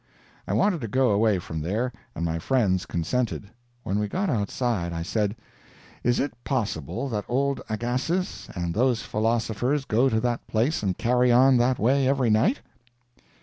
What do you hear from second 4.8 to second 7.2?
I said, "Is it possible